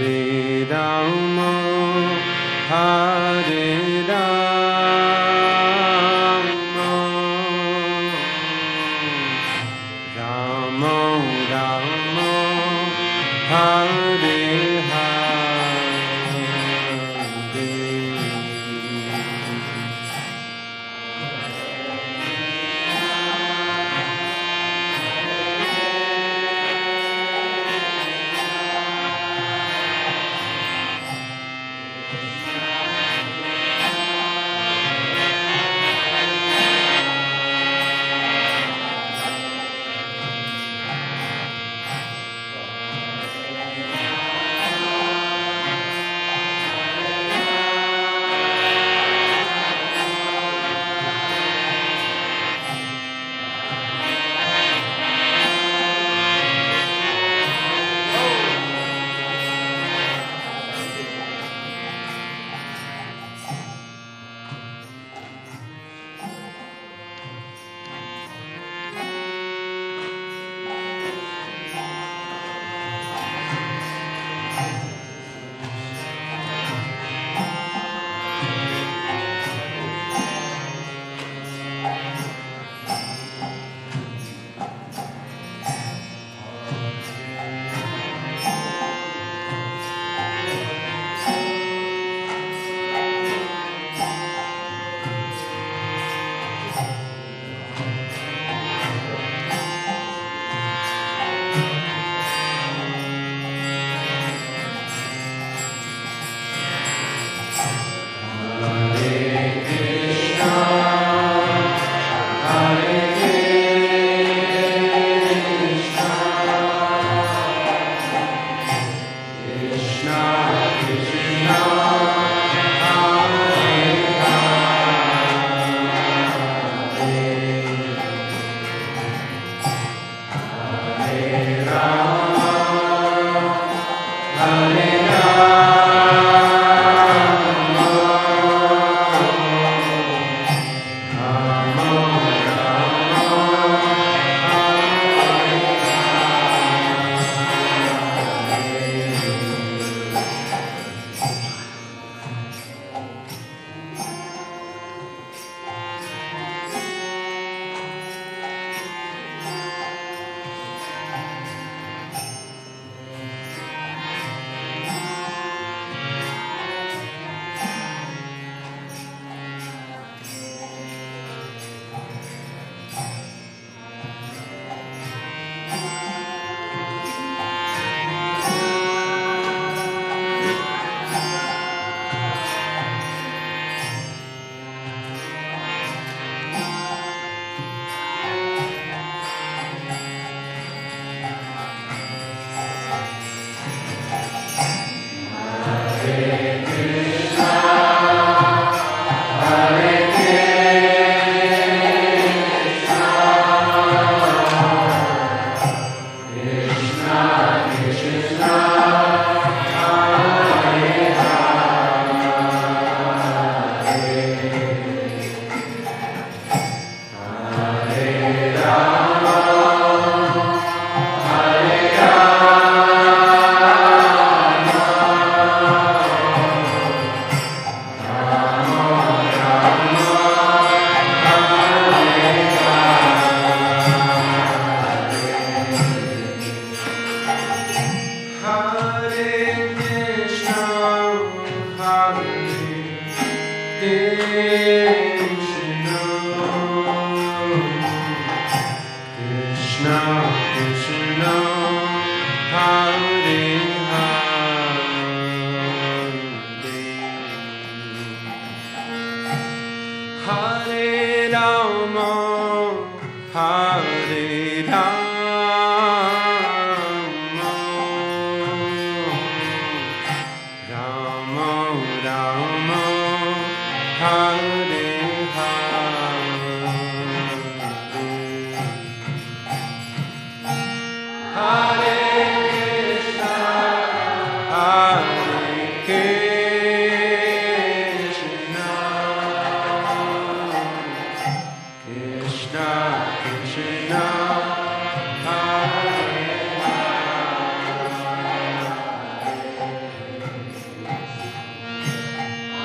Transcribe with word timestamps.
Rama 0.00 1.57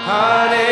Hare 0.06 0.63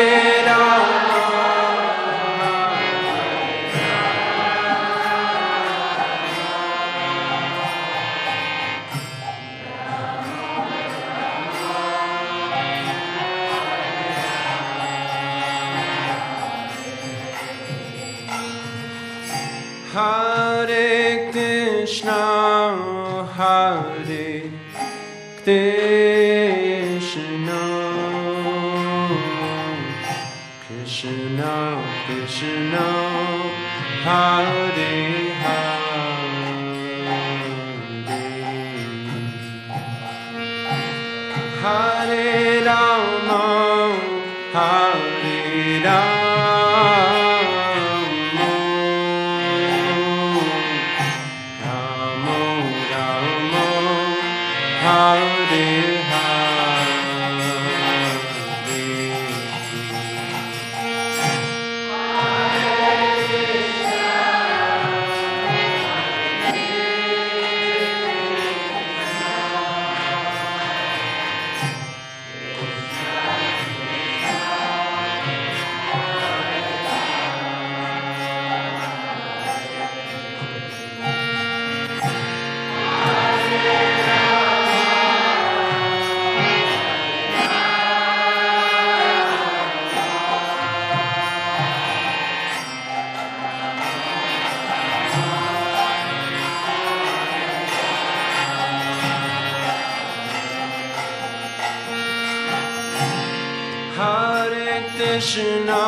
Hare 103.96 104.84
Krishna, 104.96 105.84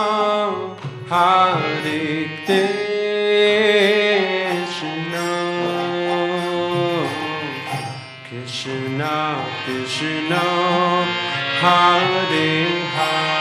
Hare 1.08 2.28
Krishna, 2.46 2.84
Krishna 8.28 9.16
Krishna, 9.64 10.44
Hare 11.60 12.64
Hare. 12.94 13.33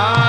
Ah. 0.00 0.27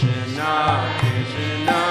Krishna, 0.00 0.96
Krishna. 0.98 1.89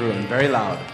Everyone, 0.00 0.28
very 0.28 0.46
loud. 0.46 0.87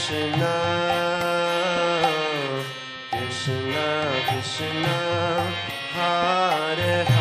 Krishna, 0.00 0.56
Krishna 3.10 3.88
Krishna, 4.28 4.98
Hare 5.92 7.04
Hare, 7.04 7.19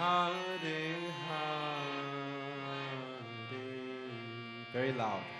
Hare 0.00 1.12
Hare. 1.28 2.00
Very 4.72 4.92
loud. 4.94 5.39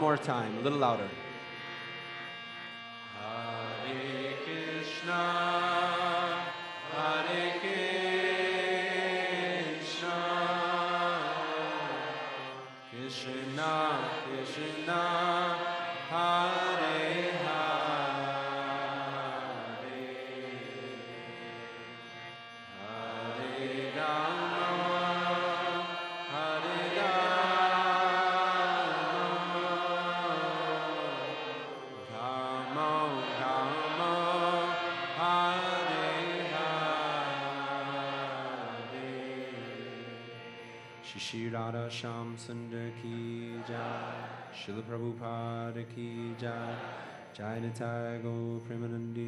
more 0.00 0.16
time, 0.16 0.56
a 0.58 0.60
little 0.60 0.78
louder. 0.78 1.17
की 45.76 46.34
जय 46.40 46.98
Jai 47.38 47.60
Nitya 47.60 48.20
Go 48.20 48.60
Premanandi 48.66 49.27